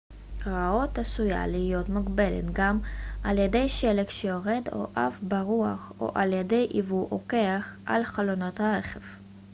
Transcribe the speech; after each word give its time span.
הראות 0.43 0.99
עשויה 0.99 1.47
להיות 1.47 1.89
מוגבלת 1.89 2.45
גם 2.53 2.79
על 3.23 3.37
ידי 3.37 3.69
שלג 3.69 4.09
שיורד 4.09 4.63
או 4.71 4.87
עף 4.95 5.19
ברוח 5.21 5.93
או 5.99 6.11
על 6.15 6.33
ידי 6.33 6.67
עיבוי 6.69 7.05
או 7.11 7.19
קרח 7.27 7.75
על 7.85 8.03
חלונות 8.03 8.59
הרכב 8.59 8.99